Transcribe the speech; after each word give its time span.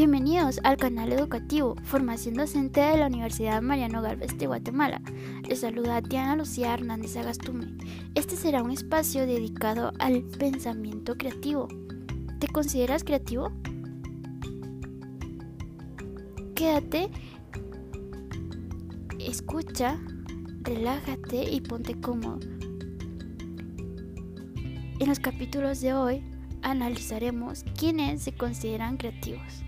Bienvenidos 0.00 0.60
al 0.64 0.78
canal 0.78 1.12
educativo 1.12 1.76
Formación 1.82 2.32
Docente 2.32 2.80
de 2.80 2.96
la 2.96 3.08
Universidad 3.08 3.60
Mariano 3.60 4.00
Galvez 4.00 4.38
de 4.38 4.46
Guatemala. 4.46 5.02
Les 5.46 5.60
saluda 5.60 6.00
Diana 6.00 6.36
Lucía 6.36 6.72
Hernández 6.72 7.18
Agastume. 7.18 7.66
Este 8.14 8.34
será 8.34 8.62
un 8.62 8.70
espacio 8.70 9.26
dedicado 9.26 9.92
al 9.98 10.22
pensamiento 10.22 11.18
creativo. 11.18 11.68
¿Te 12.38 12.48
consideras 12.48 13.04
creativo? 13.04 13.52
Quédate, 16.54 17.10
escucha, 19.18 20.00
relájate 20.62 21.42
y 21.42 21.60
ponte 21.60 22.00
cómodo. 22.00 22.40
En 24.98 25.08
los 25.08 25.20
capítulos 25.20 25.82
de 25.82 25.92
hoy 25.92 26.24
analizaremos 26.62 27.64
quiénes 27.78 28.22
se 28.22 28.32
consideran 28.32 28.96
creativos. 28.96 29.62